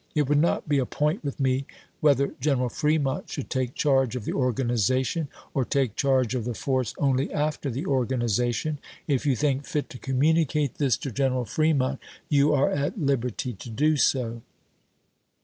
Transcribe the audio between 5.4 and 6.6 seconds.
^^ or take charge of the